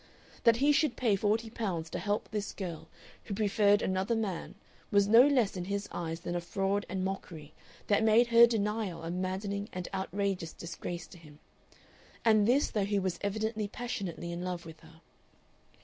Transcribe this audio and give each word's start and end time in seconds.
That 0.45 0.55
he 0.55 0.71
should 0.71 0.95
pay 0.95 1.15
forty 1.15 1.51
pounds 1.51 1.87
to 1.91 1.99
help 1.99 2.27
this 2.31 2.53
girl 2.53 2.87
who 3.25 3.35
preferred 3.35 3.83
another 3.83 4.15
man 4.15 4.55
was 4.89 5.07
no 5.07 5.27
less 5.27 5.55
in 5.55 5.65
his 5.65 5.87
eyes 5.91 6.21
than 6.21 6.35
a 6.35 6.41
fraud 6.41 6.87
and 6.89 7.05
mockery 7.05 7.53
that 7.85 8.03
made 8.03 8.25
her 8.29 8.47
denial 8.47 9.03
a 9.03 9.11
maddening 9.11 9.69
and 9.71 9.87
outrageous 9.93 10.53
disgrace 10.53 11.05
to 11.05 11.19
him. 11.19 11.37
And 12.25 12.47
this 12.47 12.71
though 12.71 12.83
he 12.83 12.97
was 12.97 13.19
evidently 13.21 13.67
passionately 13.67 14.31
in 14.31 14.41
love 14.43 14.65
with 14.65 14.79
her. 14.79 15.01